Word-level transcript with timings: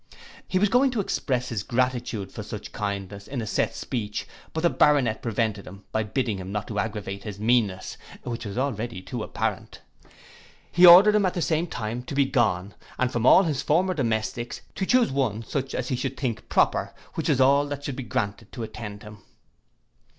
He 0.47 0.57
was 0.57 0.69
going 0.69 0.89
to 0.89 0.99
express 0.99 1.49
his 1.49 1.61
gratitude 1.61 2.31
for 2.31 2.41
such 2.41 2.71
kindness 2.71 3.27
in 3.27 3.39
a 3.39 3.45
set 3.45 3.75
speech; 3.75 4.27
but 4.51 4.61
the 4.61 4.69
Baronet 4.71 5.21
prevented 5.21 5.67
him 5.67 5.83
by 5.91 6.01
bidding 6.01 6.39
him 6.39 6.51
not 6.51 6.75
aggravate 6.75 7.23
his 7.23 7.39
meanness, 7.39 7.97
which 8.23 8.43
was 8.43 8.57
already 8.57 9.01
but 9.01 9.07
too 9.11 9.21
apparent. 9.21 9.81
He 10.71 10.87
ordered 10.87 11.13
him 11.13 11.27
at 11.27 11.35
the 11.35 11.41
same 11.43 11.67
time 11.67 12.01
to 12.05 12.15
be 12.15 12.25
gone, 12.25 12.73
and 12.97 13.11
from 13.11 13.27
all 13.27 13.43
his 13.43 13.61
former 13.61 13.93
domestics 13.93 14.61
to 14.73 14.87
chuse 14.87 15.11
one 15.11 15.43
such 15.43 15.75
as 15.75 15.89
he 15.89 15.95
should 15.95 16.17
think 16.17 16.49
proper, 16.49 16.95
which 17.13 17.29
was 17.29 17.39
all 17.39 17.67
that 17.67 17.83
should 17.83 17.95
be 17.95 18.01
granted 18.01 18.51
to 18.53 18.63
attend 18.63 19.03
him. 19.03 19.19